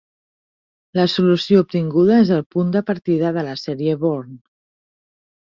[0.99, 4.35] La solució obtinguda és el punt de partida de la sèrie Born.